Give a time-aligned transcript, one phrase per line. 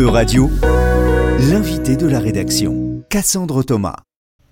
[0.00, 0.48] E-Radio,
[1.50, 3.96] l'invité de la rédaction, Cassandre Thomas.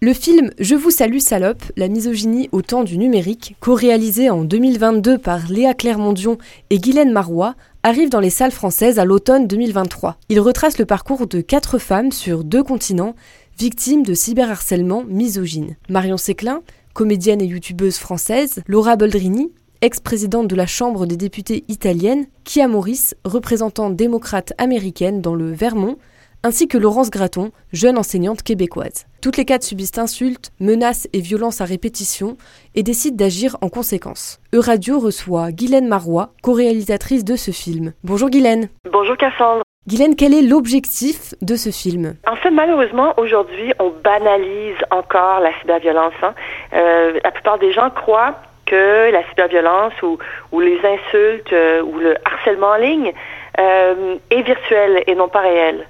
[0.02, 5.16] Le film Je vous salue salope, la misogynie au temps du numérique, co-réalisé en 2022
[5.16, 6.36] par Léa Clermont-Dion
[6.68, 10.18] et Guylaine Marois, arrive dans les salles françaises à l'automne 2023.
[10.28, 13.14] Il retrace le parcours de quatre femmes sur deux continents,
[13.58, 15.76] victimes de cyberharcèlement misogyne.
[15.88, 16.60] Marion Séclin,
[16.92, 23.12] comédienne et youtubeuse française, Laura Boldrini, ex-présidente de la Chambre des députés italienne, Kia Morris,
[23.24, 25.96] représentante démocrate américaine dans le Vermont,
[26.42, 29.06] ainsi que Laurence Graton, jeune enseignante québécoise.
[29.20, 32.36] Toutes les quatre subissent insultes, menaces et violences à répétition
[32.74, 34.40] et décident d'agir en conséquence.
[34.52, 37.92] Euradio reçoit Guylaine Marois, co-réalisatrice de ce film.
[38.04, 38.68] Bonjour Guylaine.
[38.92, 39.62] Bonjour Cassandre.
[39.86, 42.14] Guylaine, quel est l'objectif de ce film?
[42.26, 46.12] En fait, malheureusement, aujourd'hui, on banalise encore la cyberviolence.
[46.22, 46.34] Hein.
[46.74, 48.34] Euh, la plupart des gens croient
[48.68, 50.18] que la cyberviolence ou,
[50.52, 53.12] ou les insultes euh, ou le harcèlement en ligne
[53.58, 55.86] euh, est virtuel et non pas réel.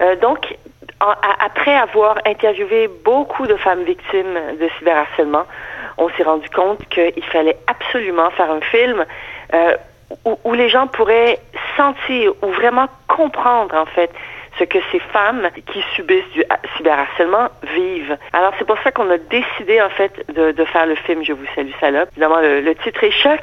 [0.00, 0.56] Euh, donc,
[1.00, 5.44] après avoir interviewé beaucoup de femmes victimes de cyberharcèlement,
[5.98, 9.06] on s'est rendu compte qu'il fallait absolument faire un film
[10.26, 11.38] où, où, les gens pourraient
[11.76, 14.10] sentir ou vraiment comprendre en fait
[14.60, 16.44] ce que ces femmes qui subissent du
[16.76, 18.16] cyberharcèlement vivent.
[18.32, 21.46] Alors c'est pour ça qu'on a décidé en fait de, faire le film Je vous
[21.54, 22.08] salue salope.
[22.12, 23.40] Évidemment le, titre est choc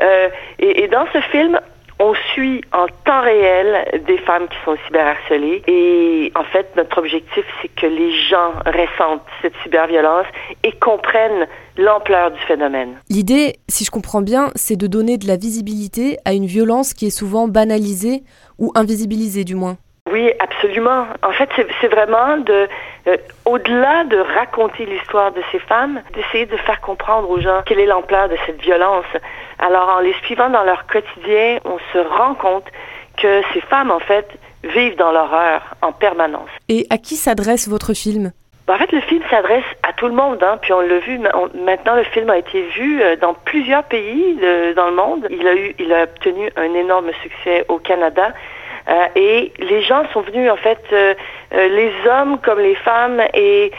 [0.00, 0.28] euh,
[0.58, 1.58] et dans ce film
[1.98, 7.44] on suit en temps réel des femmes qui sont cyberharcelées et en fait notre objectif
[7.62, 10.26] c'est que les gens ressentent cette cyberviolence
[10.62, 11.46] et comprennent
[11.78, 13.00] l'ampleur du phénomène.
[13.08, 17.06] L'idée, si je comprends bien, c'est de donner de la visibilité à une violence qui
[17.06, 18.24] est souvent banalisée
[18.58, 19.76] ou invisibilisée du moins.
[20.10, 21.06] Oui, absolument.
[21.22, 21.48] En fait,
[21.80, 22.68] c'est vraiment de,
[23.08, 27.80] euh, au-delà de raconter l'histoire de ces femmes, d'essayer de faire comprendre aux gens quelle
[27.80, 29.06] est l'ampleur de cette violence.
[29.58, 32.66] Alors, en les suivant dans leur quotidien, on se rend compte
[33.16, 34.28] que ces femmes, en fait,
[34.62, 36.50] vivent dans l'horreur en permanence.
[36.68, 38.32] Et à qui s'adresse votre film?
[38.66, 41.18] Ben, en fait, le film s'adresse à tout le monde, hein, puis on l'a vu.
[41.54, 45.26] maintenant, le film a été vu euh, dans plusieurs pays de, dans le monde.
[45.30, 48.32] Il a eu, il a obtenu un énorme succès au Canada.
[48.88, 51.14] Euh, et les gens sont venus, en fait, euh,
[51.54, 53.72] euh, les hommes comme les femmes, et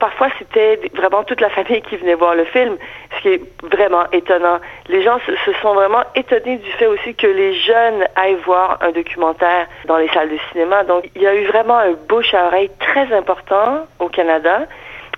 [0.00, 2.76] parfois c'était vraiment toute la famille qui venait voir le film,
[3.16, 4.58] ce qui est vraiment étonnant.
[4.88, 8.90] Les gens se, sont vraiment étonnés du fait aussi que les jeunes aillent voir un
[8.90, 10.82] documentaire dans les salles de cinéma.
[10.82, 14.62] Donc, il y a eu vraiment un bouche à oreille très important au Canada.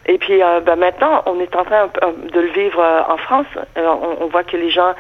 [0.07, 1.89] Et puis ben maintenant, on est en train
[2.33, 3.47] de le vivre en France.
[3.77, 4.95] on, voit que les gens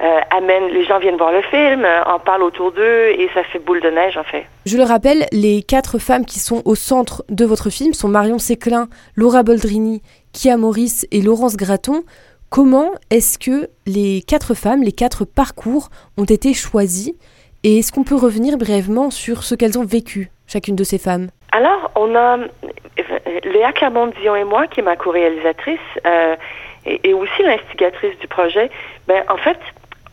[0.00, 3.42] euh, amène, les gens viennent voir le film, euh, en parlent autour d'eux et ça
[3.44, 4.46] fait boule de neige en fait.
[4.64, 8.38] Je le rappelle, les quatre femmes qui sont au centre de votre film sont Marion
[8.38, 12.04] Séclin, Laura Boldrini, Kia Maurice et Laurence Graton.
[12.48, 17.12] Comment est-ce que les quatre femmes, les quatre parcours ont été choisis?
[17.64, 21.28] Et est-ce qu'on peut revenir brièvement sur ce qu'elles ont vécu, chacune de ces femmes?
[21.50, 22.38] Alors, on a
[23.44, 26.36] Léa Clermont-Dion et moi, qui est ma co-réalisatrice euh,
[26.86, 28.70] et, et, aussi l'instigatrice du projet,
[29.08, 29.58] ben, en fait,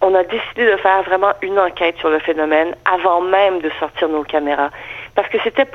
[0.06, 4.08] on a décidé de faire vraiment une enquête sur le phénomène avant même de sortir
[4.08, 4.70] nos caméras.
[5.16, 5.66] Parce que c'était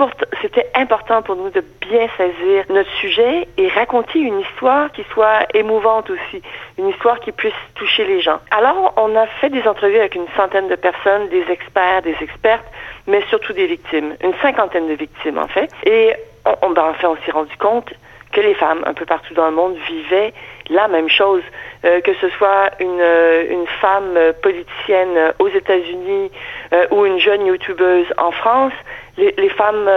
[0.41, 5.47] c'était important pour nous de bien saisir notre sujet et raconter une histoire qui soit
[5.55, 6.43] émouvante aussi,
[6.79, 8.39] une histoire qui puisse toucher les gens.
[8.53, 12.67] Alors, on a fait des entrevues avec une centaine de personnes, des experts, des expertes,
[13.09, 15.71] mais surtout des victimes, une cinquantaine de victimes en fait.
[15.85, 16.15] Et
[16.63, 17.93] on, ben, en fait, on s'est rendu compte
[18.33, 20.33] que les femmes un peu partout dans le monde vivaient
[20.71, 21.43] la même chose,
[21.85, 26.31] euh, que ce soit une, euh, une femme politicienne aux États-Unis
[26.73, 28.73] euh, ou une jeune youtubeuse en France,
[29.19, 29.91] les, femmes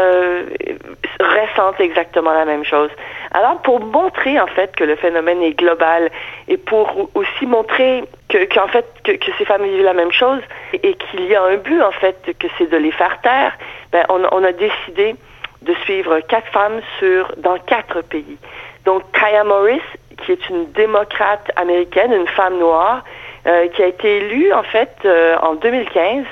[1.19, 2.89] ressentent exactement la même chose.
[3.31, 6.09] Alors pour montrer en fait que le phénomène est global
[6.49, 10.41] et pour aussi montrer que qu'en fait que, que, ces femmes vivent la même chose
[10.73, 13.53] et qu'il y a un but en fait que c'est de les faire taire,
[13.93, 15.15] ben on, on a décidé
[15.61, 18.37] de suivre quatre femmes sur dans quatre pays.
[18.85, 19.81] Donc Kaya Morris,
[20.25, 23.03] qui est une démocrate américaine, une femme noire,
[23.45, 26.25] euh, qui a été élue en fait euh, en 2015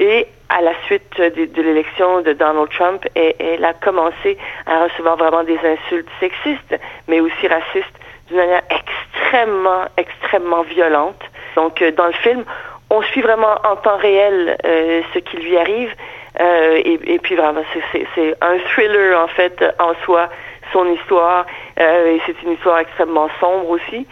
[0.00, 5.44] et à la suite de, l'élection de Donald Trump, elle a commencé à recevoir vraiment
[5.44, 6.74] des insultes sexistes,
[7.06, 7.98] mais aussi racistes,
[8.28, 11.20] d'une manière extrêmement, extrêmement violente.
[11.56, 12.44] Donc, euh, dans le film,
[12.90, 15.94] on suit vraiment en temps réel euh, ce qui lui arrive,
[16.40, 17.62] euh, et, puis vraiment,
[17.92, 20.28] c'est un thriller en fait en soi
[20.72, 21.46] son histoire.
[21.80, 24.06] Euh, et c'est une histoire extrêmement sombre aussi.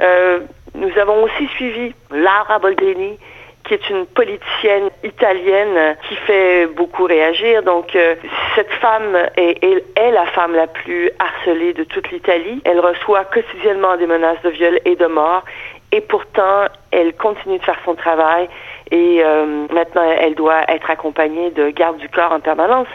[0.00, 0.40] Euh,
[0.74, 3.18] nous avons aussi suivi Lara Boldrini,
[3.64, 7.62] qui est une politicienne italienne qui fait beaucoup réagir.
[7.62, 8.14] Donc, euh,
[8.54, 12.60] cette femme est, la femme la plus harcelée de toute l'Italie.
[12.64, 15.44] Elle reçoit quotidiennement des menaces de viol et de mort.
[15.92, 18.48] Et pourtant, elle continue de faire son travail
[18.90, 22.88] et euh, maintenant elle doit être accompagnée de garde du corps en permanence.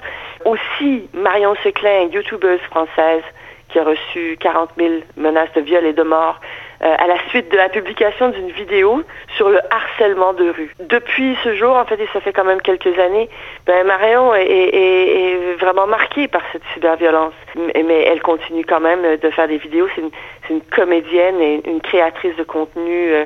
[0.46, 3.24] Aussi, Marion Seclin, youtubeuse française,
[3.70, 6.40] qui a reçu 40 000 menaces de viol et de mort
[6.84, 9.02] euh, à la suite de la publication d'une vidéo
[9.38, 10.74] sur le harcèlement de rue.
[10.80, 13.28] Depuis ce jour, en fait, et ça fait quand même quelques années,
[13.66, 17.34] ben Marion est, est, est vraiment marquée par cette cyberviolence.
[17.56, 19.88] Mais elle continue quand même de faire des vidéos.
[19.96, 20.12] C'est une,
[20.50, 23.26] une, comédienne et une créatrice de contenu euh,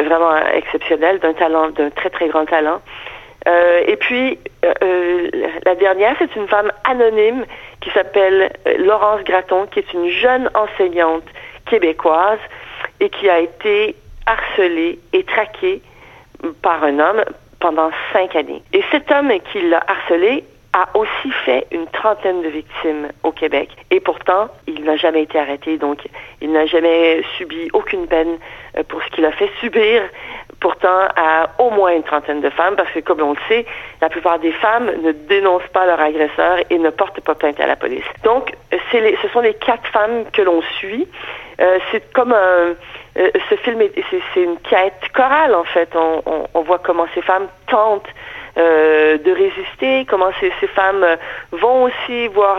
[0.00, 2.80] vraiment exceptionnelle, d'un talent, d'un très très grand talent.
[3.46, 5.30] Euh, et puis, euh, euh,
[5.64, 7.44] la dernière, c'est une femme anonyme
[7.80, 11.24] qui s'appelle Laurence Graton, qui est une jeune enseignante
[11.66, 12.40] québécoise
[13.00, 13.94] et qui a été
[14.26, 15.80] harcelée et traquée
[16.62, 17.24] par un homme
[17.60, 18.62] pendant cinq années.
[18.72, 23.70] Et cet homme qui l'a harcelée a aussi fait une trentaine de victimes au Québec.
[23.90, 26.00] Et pourtant, il n'a jamais été arrêté, donc
[26.42, 28.36] il n'a jamais subi aucune peine
[28.88, 30.02] pour ce qu'il a fait subir
[30.66, 33.64] pourtant à au moins une trentaine de femmes, parce que comme on le sait,
[34.00, 37.68] la plupart des femmes ne dénoncent pas leur agresseur et ne portent pas plainte à
[37.68, 38.02] la police.
[38.24, 38.52] Donc,
[38.92, 41.06] les, ce sont les quatre femmes que l'on suit.
[41.60, 42.74] Euh, c'est comme un,
[43.16, 43.80] euh, ce film,
[44.10, 45.88] c'est une quête chorale en fait.
[45.94, 48.12] On, voit comment ces femmes tentent
[48.58, 51.06] euh, de résister, comment ces, ces, femmes
[51.52, 52.56] vont aussi voir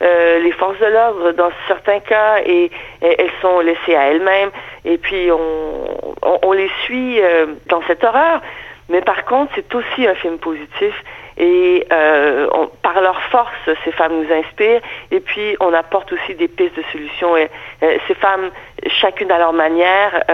[0.00, 2.70] les forces de l'ordre dans certains cas et,
[3.00, 4.50] elles sont laissées à elles-mêmes.
[4.84, 8.40] Et puis on, les suit euh, dans cette horreur.
[8.88, 10.94] Mais par contre, c'est aussi un film positif
[11.36, 12.48] et euh,
[12.82, 13.52] par leur force,
[13.84, 14.80] ces femmes nous inspirent
[15.10, 17.36] et puis on apporte aussi des pistes de solutions.
[17.36, 17.50] Et,
[17.82, 18.50] euh, ces femmes,
[18.86, 20.24] chacune à leur manière,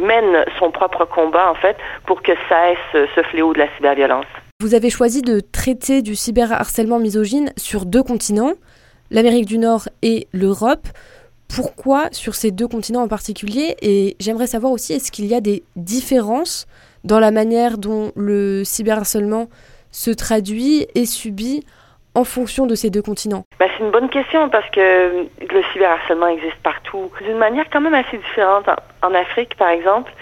[0.00, 1.76] mènent son propre combat en fait
[2.06, 4.26] pour que cesse ce fléau de la cyberviolence.
[4.60, 8.52] Vous avez choisi de traiter du cyberharcèlement misogyne sur deux continents,
[9.10, 10.86] l'Amérique du Nord et l'Europe.
[11.54, 15.40] Pourquoi sur ces deux continents en particulier Et j'aimerais savoir aussi, est-ce qu'il y a
[15.40, 16.66] des différences
[17.04, 19.48] dans la manière dont le cyberharcèlement
[19.90, 21.64] se traduit et subit
[22.14, 23.44] en fonction de ces deux continents?
[23.58, 27.94] Ben, C'est une bonne question parce que le cyberharcèlement existe partout, d'une manière quand même
[27.94, 28.66] assez différente.
[28.68, 30.12] En, en Afrique, par exemple,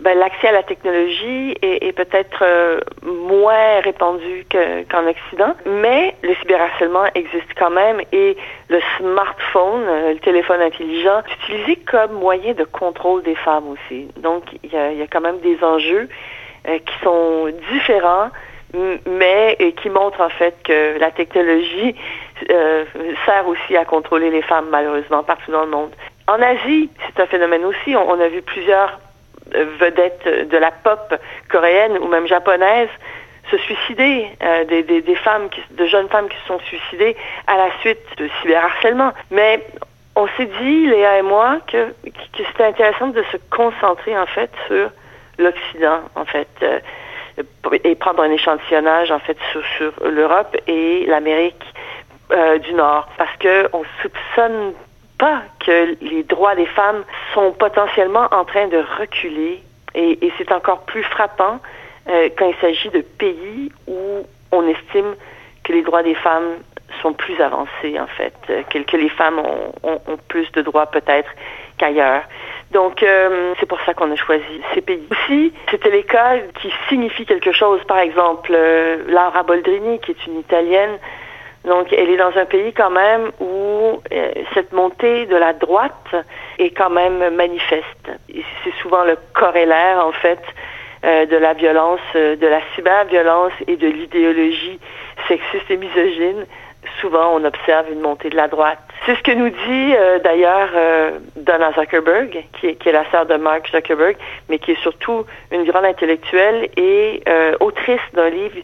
[0.00, 6.14] ben, l'accès à la technologie est, est peut-être euh, moins répandu qu'en qu Occident, mais
[6.22, 8.36] le cyberharcèlement existe quand même et
[8.68, 14.08] le smartphone, euh, le téléphone intelligent, est utilisé comme moyen de contrôle des femmes aussi.
[14.18, 16.08] Donc, il y a, y a quand même des enjeux
[16.68, 18.30] euh, qui sont différents
[19.06, 21.94] mais qui montrent en fait que la technologie
[22.50, 22.84] euh,
[23.24, 25.90] sert aussi à contrôler les femmes malheureusement partout dans le monde.
[26.26, 27.96] En Asie, c'est un phénomène aussi.
[27.96, 29.00] On a vu plusieurs
[29.78, 31.14] vedettes de la pop
[31.48, 32.88] coréenne ou même japonaise
[33.50, 37.16] se suicider, euh, des, des, des, femmes, qui, de jeunes femmes qui se sont suicidées
[37.46, 39.12] à la suite de cyberharcèlement.
[39.30, 39.64] Mais
[40.16, 44.50] on s'est dit, Léa et moi, que, que c'était intéressant de se concentrer en fait
[44.66, 44.90] sur
[45.38, 46.80] l'Occident, en fait, euh,
[47.84, 51.64] et prendre un échantillonnage en fait sur, sur l'Europe et l'Amérique
[52.32, 54.74] euh, du Nord, parce que on soupçonne
[55.18, 57.04] pas que les droits des femmes
[57.34, 59.62] sont potentiellement en train de reculer
[59.94, 61.58] et, et c'est encore plus frappant
[62.08, 65.14] euh, quand il s'agit de pays où on estime
[65.64, 66.58] que les droits des femmes
[67.02, 68.34] sont plus avancés en fait,
[68.70, 71.30] que, que les femmes ont, ont, ont plus de droits peut-être
[71.76, 72.22] qu'ailleurs.
[72.72, 75.06] Donc euh, c'est pour ça qu'on a choisi ces pays.
[75.10, 77.80] Aussi, c'était les cas qui signifient quelque chose.
[77.86, 80.98] Par exemple, euh, Laura Boldrini, qui est une Italienne,
[81.68, 86.14] donc, elle est dans un pays quand même où euh, cette montée de la droite
[86.58, 88.10] est quand même manifeste.
[88.28, 90.40] C'est souvent le corollaire, en fait,
[91.04, 94.80] euh, de la violence, euh, de la cyberviolence et de l'idéologie
[95.28, 96.46] sexiste et misogyne.
[97.00, 98.78] Souvent, on observe une montée de la droite.
[99.04, 99.94] C'est ce que nous dit
[100.24, 100.70] d'ailleurs
[101.36, 104.16] Donna Zuckerberg, qui est, la sœur de Mark Zuckerberg,
[104.48, 107.22] mais qui est surtout une grande intellectuelle et
[107.60, 108.56] autrice d'un livre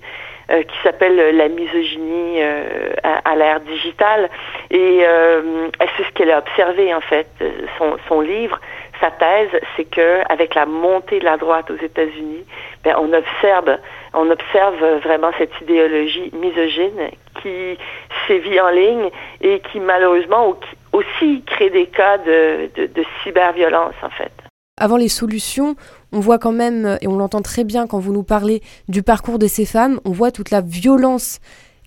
[0.51, 4.29] euh, qui s'appelle La misogynie euh, à, l'ère digitale.
[4.71, 7.29] Et euh, c'est ce qu'elle a observé, en fait.
[7.79, 8.61] Son, son livre,
[9.01, 12.45] sa thèse, c'est que avec la montée de la droite aux États-Unis,
[12.85, 13.79] ben, on observe,
[14.13, 17.11] on observe vraiment cette idéologie misogyne
[17.43, 17.79] qui
[18.27, 19.11] sévit en ligne
[19.41, 20.57] et qui malheureusement
[20.93, 24.33] aussi crée des cas de, de, de cyberviolence, en fait.
[24.77, 25.77] Avant les solutions,
[26.15, 29.39] on voit quand même, et on l'entend très bien quand vous nous parlez du parcours
[29.39, 31.41] de ces femmes, on voit toute la violence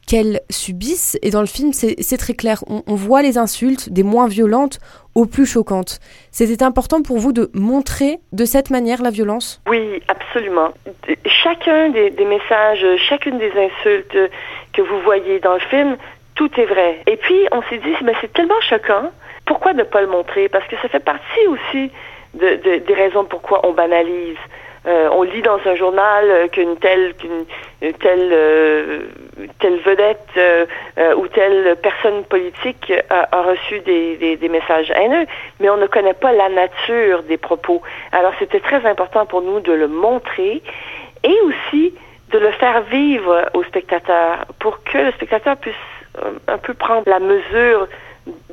[0.05, 1.17] qu'elles subissent.
[1.22, 2.63] Et dans le film, c'est très clair.
[2.67, 4.79] On, voit les insultes, des moins violentes
[5.15, 6.00] aux plus choquantes.
[6.31, 9.62] C'était important pour vous de montrer de cette manière la violence?
[9.67, 10.69] Oui, absolument.
[11.25, 14.17] Chacun des, des messages, chacune des insultes
[14.74, 15.98] que vous voyez dans le film,
[16.36, 17.01] tout est vrai.
[17.07, 19.12] Et puis, on s'est dit, c'est tellement choquant,
[19.46, 20.48] pourquoi ne pas le montrer?
[20.48, 21.91] Parce que ça fait partie aussi
[22.38, 24.38] de, de, des raisons pourquoi on banalise
[24.88, 27.46] euh, on lit dans un journal euh, qu'une telle, qu'une
[28.00, 29.01] telle, euh,
[29.60, 30.29] telle vedette
[31.17, 35.25] ou telle personne politique a, a reçu des, des, des, messages haineux,
[35.60, 37.82] mais on ne connaît pas la nature des propos.
[38.13, 40.62] Alors c'était très important pour nous de le montrer
[41.24, 41.94] et aussi
[42.32, 45.75] de le faire vivre au spectateur pour que le spectateur puisse
[46.48, 47.88] un peu prendre la mesure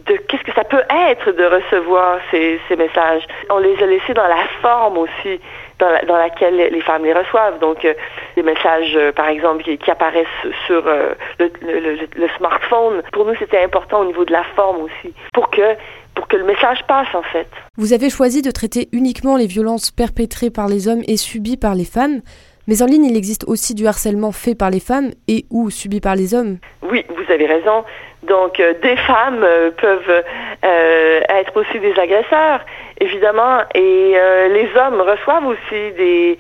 [0.07, 3.23] de qu'est-ce que ça peut être de recevoir ces, ces messages.
[3.51, 5.41] On les a laissés dans la forme aussi
[5.79, 7.59] dans, laquelle les femmes les reçoivent.
[7.59, 7.95] Donc, euh,
[8.37, 10.27] des messages, euh, par exemple, qui, apparaissent
[10.67, 13.03] sur euh, le, le, smartphone.
[13.13, 15.77] Pour nous, c'était important au niveau de la forme aussi, pour que
[16.15, 17.49] pour que le message passe en fait.
[17.77, 21.75] Vous avez choisi de traiter uniquement les violences perpétrées par les hommes et subies par
[21.75, 22.21] les femmes.
[22.67, 26.01] Mais en ligne, il existe aussi du harcèlement fait par les femmes et ou subi
[26.01, 26.59] par les hommes.
[26.83, 27.85] Oui, vous avez raison.
[28.27, 30.23] Donc, euh, des femmes euh, peuvent
[30.65, 32.61] euh, être aussi des agresseurs,
[33.01, 34.17] évidemment, et
[34.51, 36.39] les hommes reçoivent aussi des,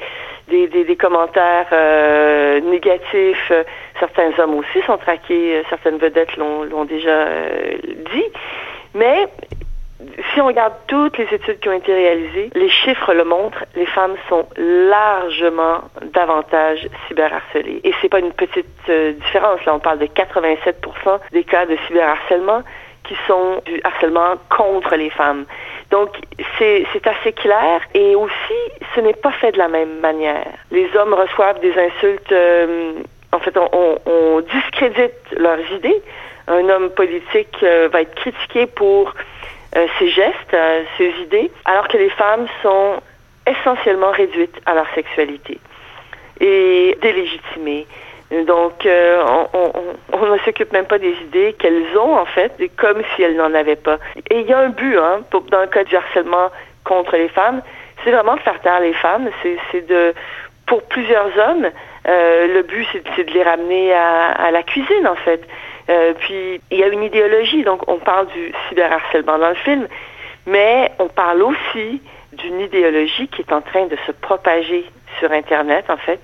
[0.49, 1.67] des, des, des commentaires
[2.63, 3.53] négatifs.
[4.01, 7.27] Certains hommes aussi sont traqués, certaines vedettes l'ont déjà
[8.13, 8.25] dit.
[8.95, 9.27] Mais
[10.33, 13.87] si on regarde toutes les études qui ont été réalisées, les chiffres le montrent, les
[13.87, 15.83] femmes sont largement
[16.13, 17.81] davantage cyberharcelées.
[17.85, 19.65] Et c'est pas une petite euh, différence.
[19.65, 20.75] Là, on parle de 87%
[21.33, 22.63] des cas de cyberharcèlement
[23.05, 25.45] qui sont du harcèlement contre les femmes.
[25.91, 26.11] Donc,
[26.59, 27.83] c'est assez clair.
[27.93, 28.61] Et aussi,
[28.95, 30.47] ce n'est pas fait de la même manière.
[30.71, 32.33] Les hommes reçoivent des insultes.
[32.33, 32.95] Euh,
[33.33, 36.03] en fait, on, on, discrédite leurs idées.
[36.49, 39.13] Un homme politique euh, va être critiqué pour
[39.99, 42.95] ses gestes, euh, ses idées, alors que les femmes sont
[43.47, 45.59] essentiellement réduites à leur sexualité
[46.41, 47.87] et délégitimées.
[48.47, 49.71] Donc, euh, on,
[50.13, 53.53] on, ne s'occupe même pas des idées qu'elles ont, en fait, comme si elles n'en
[53.55, 53.99] avaient pas.
[54.31, 56.51] Et il y a un but, hein, pour, dans le cas du harcèlement
[56.85, 57.61] contre les femmes,
[58.03, 59.29] c'est vraiment de faire taire les femmes.
[59.71, 60.15] C'est de,
[60.67, 61.69] pour plusieurs hommes,
[62.07, 65.41] le but, c'est de les ramener à, à la cuisine, en fait.
[65.91, 69.87] Euh, puis il y a une idéologie, donc on parle du cyberharcèlement dans le film,
[70.47, 72.01] mais on parle aussi
[72.33, 74.85] d'une idéologie qui est en train de se propager
[75.19, 76.21] sur Internet, en fait,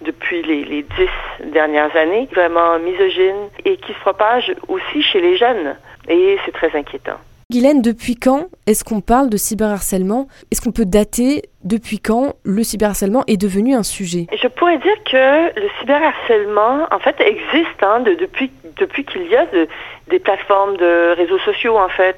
[0.00, 5.36] depuis les, les dix dernières années, vraiment misogyne, et qui se propage aussi chez les
[5.36, 5.76] jeunes.
[6.08, 7.18] Et c'est très inquiétant.
[7.50, 10.28] Guylaine, depuis quand est-ce qu'on parle de cyberharcèlement?
[10.50, 14.28] Est-ce qu'on peut dater depuis quand le cyberharcèlement est devenu un sujet?
[14.40, 19.46] Je pourrais dire que le cyberharcèlement, en fait, existe hein, depuis depuis qu'il y a
[20.08, 22.16] des plateformes de réseaux sociaux, en fait.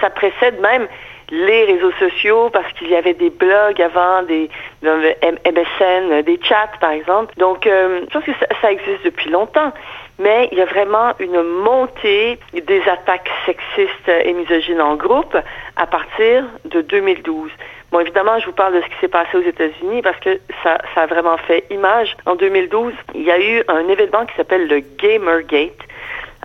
[0.00, 0.86] Ça précède même
[1.30, 4.48] les réseaux sociaux parce qu'il y avait des blogs avant, des
[4.82, 7.34] MSN, des chats par exemple.
[7.36, 9.72] Donc, euh, je pense que ça, existe depuis longtemps.
[10.18, 15.36] Mais il y a vraiment une montée des attaques sexistes et misogynes en groupe
[15.76, 17.50] à partir de 2012.
[17.92, 20.78] Bon, évidemment, je vous parle de ce qui s'est passé aux États-Unis parce que ça,
[20.94, 22.16] ça a vraiment fait image.
[22.24, 25.86] En 2012, il y a eu un événement qui s'appelle le Gamergate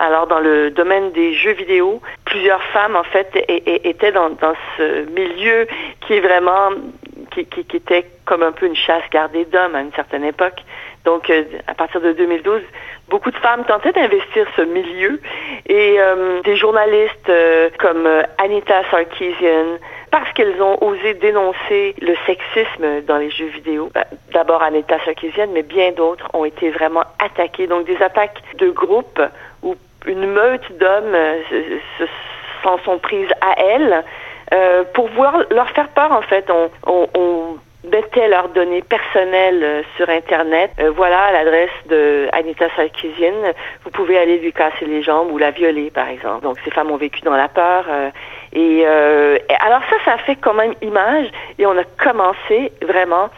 [0.02, 4.32] alors, dans le domaine des jeux vidéo, plusieurs femmes, en fait, étaient dans,
[4.78, 5.68] ce milieu
[6.00, 6.70] qui est vraiment,
[7.32, 10.62] qui, était comme un peu une chasse gardée d'hommes à une certaine époque.
[11.04, 12.62] Donc, euh, à partir de 2012,
[13.10, 15.20] beaucoup de femmes tentaient d'investir ce milieu
[15.68, 18.08] et euh, des journalistes euh, comme
[18.38, 23.92] Anita Sarkeesian, parce qu'elles ont osé dénoncer le sexisme dans les jeux vidéo.
[24.32, 27.68] D'abord Anita Sarkeesian, mais bien d'autres ont été vraiment attaquées.
[27.68, 29.51] Donc des attaques de groupe où
[30.06, 31.42] une meute d'hommes euh,
[32.64, 34.04] s'en sont prises à elle
[34.54, 36.50] euh, pour voir leur faire peur en fait.
[36.50, 37.58] On, on, on
[37.90, 40.72] mettait leurs données personnelles euh, sur Internet.
[40.80, 43.54] Euh, voilà l'adresse de Anita Sarkeesian.
[43.84, 46.44] Vous pouvez aller lui casser les jambes ou la violer, par exemple.
[46.44, 47.86] Donc, ces femmes ont vécu dans la peur.
[48.54, 51.28] et, et alors ça, ça fait quand même image.
[51.58, 53.30] Et on a commencé vraiment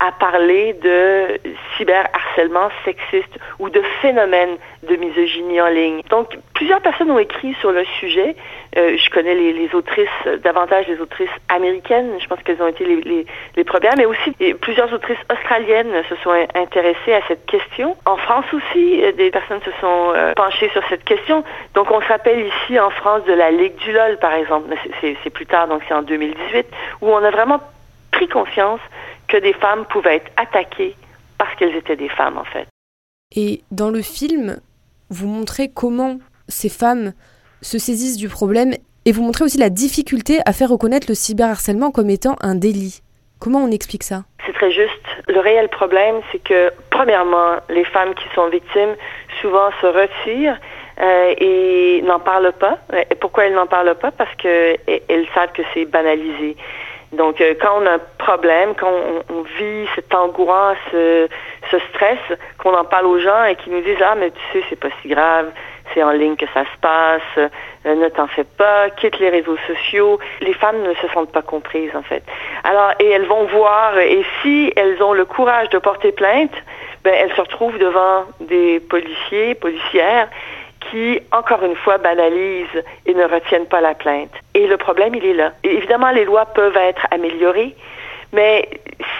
[0.00, 1.38] à parler de
[1.76, 6.00] cyberharcèlement sexiste ou de phénomènes de misogynie en ligne.
[6.08, 8.34] Donc, plusieurs personnes ont écrit sur le sujet.
[8.78, 10.08] Euh, je connais les, les, autrices,
[10.42, 12.12] davantage les autrices américaines.
[12.18, 13.26] Je pense qu'elles ont été les, les,
[13.56, 17.94] les, premières, mais aussi plusieurs autrices australiennes se sont intéressées à cette question.
[18.06, 21.44] En France aussi, euh, des personnes se sont euh, penchées sur cette question.
[21.74, 24.74] Donc, on se rappelle ici en France de la Ligue du LOL, par exemple.
[25.02, 26.66] C'est plus tard, donc c'est en 2018,
[27.02, 27.60] où on a vraiment
[28.12, 28.80] pris conscience
[29.30, 30.94] que des femmes pouvaient être attaquées
[31.38, 32.66] parce qu'elles étaient des femmes, en fait.
[33.34, 34.60] Et dans le film,
[35.08, 36.18] vous montrez comment
[36.48, 37.12] ces femmes
[37.62, 41.90] se saisissent du problème et vous montrez aussi la difficulté à faire reconnaître le cyberharcèlement
[41.90, 43.02] comme étant un délit.
[43.38, 44.24] Comment on explique ça?
[44.44, 45.06] C'est très juste.
[45.28, 48.94] Le réel problème, c'est que, premièrement, les femmes qui sont victimes
[49.40, 50.58] souvent se retirent
[51.00, 52.78] euh, et n'en parlent pas.
[53.10, 54.10] Et pourquoi elles n'en parlent pas?
[54.10, 56.56] Parce qu'elles savent que c'est banalisé.
[57.12, 58.92] Donc, euh, quand on a un problème, quand
[59.28, 61.28] on, vit cette angoisse, ce,
[61.90, 62.18] stress,
[62.58, 64.88] qu'on en parle aux gens et qu'ils nous disent ah mais tu sais c'est pas
[65.02, 65.50] si grave,
[65.92, 69.56] c'est en ligne que ça se passe, euh, ne t'en fais pas, quitte les réseaux
[69.66, 70.20] sociaux.
[70.40, 72.22] Les femmes ne se sentent pas comprises en fait.
[72.62, 76.54] Alors et elles vont voir et si elles ont le courage de porter plainte,
[77.02, 80.28] ben elles se retrouvent devant des policiers, policières
[80.90, 84.32] qui, encore une fois, banalisent et ne retiennent pas la plainte.
[84.54, 85.52] Et le problème, il est là.
[85.62, 87.74] évidemment, les lois peuvent être améliorées,
[88.32, 88.68] mais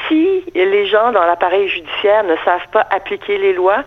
[0.07, 3.83] si les gens dans l'appareil judiciaire ne savent pas appliquer les lois,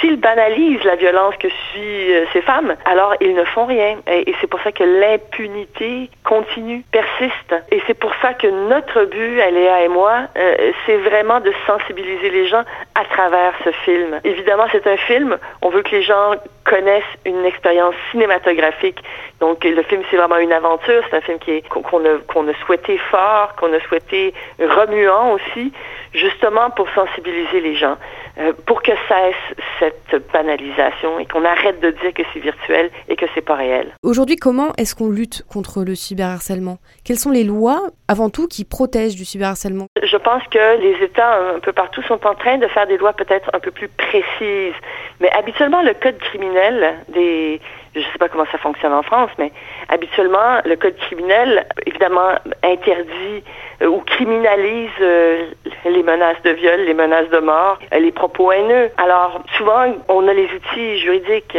[0.00, 3.98] S'ils banalisent la violence que subissent euh, ces femmes, alors ils ne font rien.
[4.06, 7.54] Et, c'est pour ça que l'impunité continue, persiste.
[7.70, 12.30] Et c'est pour ça que notre but, Aléa et moi, euh, c'est vraiment de sensibiliser
[12.30, 12.62] les gens
[12.94, 14.20] à travers ce film.
[14.24, 15.38] Évidemment, c'est un film.
[15.62, 19.02] On veut que les gens connaissent une expérience cinématographique.
[19.40, 21.02] Donc, le film, c'est vraiment une aventure.
[21.10, 21.38] C'est un film
[21.68, 25.72] qu'on a, qu'on a souhaité fort, qu'on a souhaité remuant aussi,
[26.12, 27.96] justement pour sensibiliser les gens.
[28.38, 33.16] Euh, pour que cesse cette banalisation et qu'on arrête de dire que c'est virtuel et
[33.16, 33.88] que c'est pas réel.
[34.02, 36.78] Aujourd'hui, comment est-ce qu'on lutte contre le cyberharcèlement?
[37.04, 39.88] Quelles sont les lois, avant tout, qui protègent du cyberharcèlement?
[40.02, 43.12] Je pense que les États un peu partout sont en train de faire des lois
[43.12, 44.78] peut-être un peu plus précises.
[45.20, 47.60] Mais habituellement, le code criminel des
[47.94, 49.50] je ne sais pas comment ça fonctionne en France, mais
[49.88, 53.42] habituellement, le code criminel, évidemment, interdit
[53.82, 55.46] euh, ou criminalise euh,
[55.84, 58.90] les menaces de viol, les menaces de mort, euh, les propos haineux.
[58.96, 61.58] Alors, souvent, on a les outils juridiques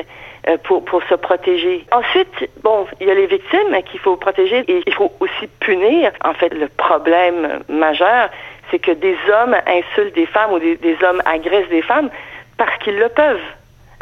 [0.64, 1.86] pour, pour se protéger.
[1.92, 6.12] Ensuite, bon, il y a les victimes qu'il faut protéger et il faut aussi punir.
[6.24, 8.30] En fait, le problème majeur,
[8.72, 12.10] c'est que des hommes insultent des femmes ou des, des hommes agressent des femmes
[12.58, 13.40] parce qu'ils le peuvent.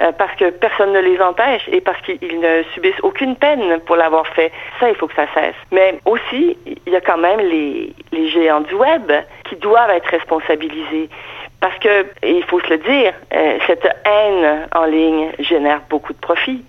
[0.01, 3.97] Euh, parce que personne ne les empêche et parce qu'ils ne subissent aucune peine pour
[3.97, 4.51] l'avoir fait.
[4.79, 5.55] Ça, il faut que ça cesse.
[5.71, 9.11] Mais aussi, il y a quand même les, les géants du web
[9.43, 11.09] qui doivent être responsabilisés.
[11.59, 16.19] Parce que, il faut se le dire, euh, cette haine en ligne génère beaucoup de
[16.19, 16.63] profits.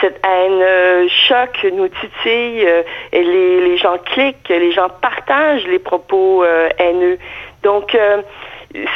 [0.00, 2.66] Cette haine euh, choque, nous titille,
[3.12, 6.42] et les, les gens cliquent, les gens partagent les propos
[6.78, 7.18] haineux.
[7.62, 7.94] Donc,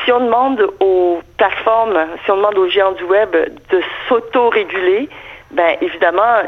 [0.05, 5.09] si on demande aux plateformes, si on demande aux géants du web de s'auto-réguler,
[5.53, 6.43] ben évidemment,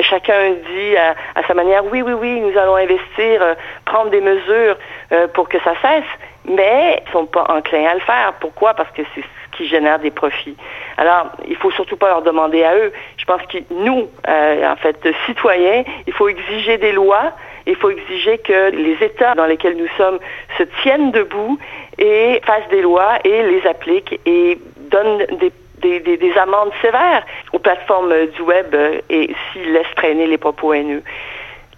[0.00, 4.76] chacun dit à, sa manière, oui, oui, oui, nous allons investir, euh, prendre des mesures
[5.12, 6.04] euh, pour que ça cesse,
[6.46, 8.32] mais ils sont pas enclins à le faire.
[8.40, 8.74] Pourquoi?
[8.74, 10.56] Parce que c'est ce qui génère des profits.
[10.96, 12.92] Alors, il faut surtout pas leur demander à eux.
[13.18, 14.96] Je pense que nous, euh, en fait,
[15.26, 17.32] citoyens, il faut exiger des lois,
[17.66, 20.18] il faut exiger que les États dans lesquels nous sommes
[20.58, 21.58] se tiennent debout
[21.98, 24.58] et fassent des lois et les appliquent et
[24.90, 25.52] donnent des
[25.84, 31.02] des, amendes sévères aux plateformes du web euh, et s'ils laissent traîner les propos haineux.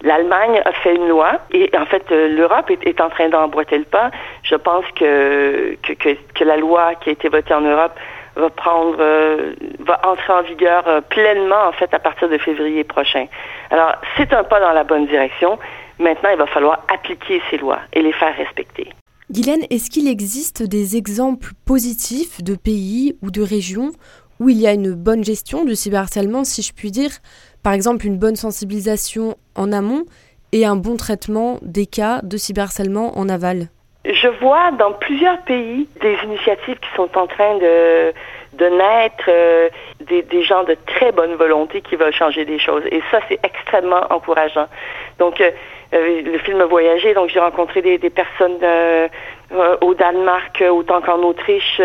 [0.03, 3.83] L'Allemagne a fait une loi et en fait euh, l'Europe est, en train d'emboîter le
[3.83, 4.11] pas.
[4.43, 7.97] Je pense que, que, que, la loi qui a été votée en Europe
[8.35, 13.25] va prendre euh, va entrer en vigueur pleinement en fait à partir de février prochain.
[13.71, 15.57] Alors c'est un pas dans la bonne direction.
[15.99, 18.91] Maintenant, il va falloir appliquer ces lois et les faire respecter.
[19.29, 23.91] Guylaine, est-ce qu'il existe des exemples positifs de pays ou de régions
[24.39, 27.09] où il y a une bonne gestion du cyberharcèlement, si je puis dire?
[27.61, 30.05] Par exemple, une bonne sensibilisation en amont
[30.53, 33.67] et un bon traitement des cas de cyberharcèlement en aval?
[34.05, 38.13] Je vois dans plusieurs pays des initiatives qui sont en train de,
[38.59, 39.67] naître, euh,
[40.07, 42.83] des, gens de très bonne volonté qui veulent changer des choses.
[42.91, 44.67] Et ça, c'est extrêmement encourageant.
[45.19, 45.51] Donc, euh,
[45.91, 49.07] le film Voyager, donc j'ai rencontré des, personnes euh,
[49.53, 51.81] euh, au Danemark, autant qu'en Autriche,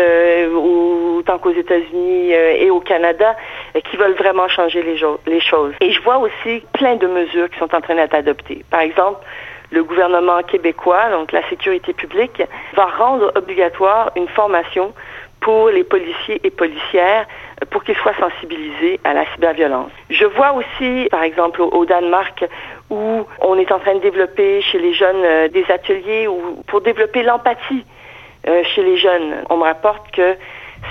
[0.55, 3.35] autant qu'aux États-Unis et au Canada,
[3.89, 4.83] qui veulent vraiment changer
[5.25, 5.73] les choses.
[5.79, 8.63] Et je vois aussi plein de mesures qui sont en train d'être adoptées.
[8.69, 9.19] Par exemple,
[9.73, 12.41] le gouvernement québécois, donc la sécurité publique,
[12.75, 14.93] va rendre obligatoire une formation
[15.43, 17.27] pour les policiers et policières
[17.69, 19.91] pour qu'ils soient sensibilisés à la cyberviolence.
[20.09, 22.45] Je vois aussi, par exemple, au Danemark,
[22.89, 26.81] où on est en train de développer chez les jeunes euh, des ateliers ou pour
[26.81, 27.85] développer l'empathie
[28.47, 29.43] euh, chez les jeunes.
[29.49, 30.35] On me rapporte que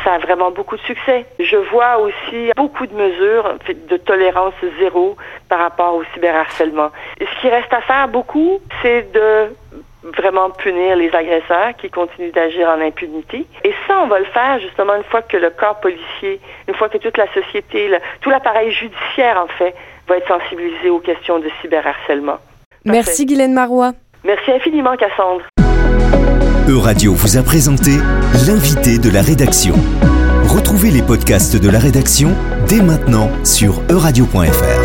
[0.04, 1.26] ça a vraiment beaucoup de succès.
[1.38, 5.16] Je vois aussi beaucoup de mesures de tolérance zéro
[5.48, 6.90] par rapport au cyberharcèlement.
[7.20, 9.48] Ce qui reste à faire beaucoup, c'est de
[10.04, 13.46] vraiment punir les agresseurs qui continuent d'agir en impunité.
[13.64, 16.88] Et ça, on va le faire justement une fois que le corps policier, une fois
[16.88, 19.74] que toute la société, tout l'appareil judiciaire, en fait,
[20.08, 22.38] va être sensibilisé aux questions de cyberharcèlement.
[22.84, 23.92] Merci Guylaine Marois.
[24.24, 25.44] Merci infiniment Cassandre.
[26.68, 27.92] Euradio vous a présenté
[28.46, 29.74] l'invité de la rédaction.
[30.48, 32.30] Retrouvez les podcasts de la rédaction
[32.68, 34.81] dès maintenant sur euradio.fr.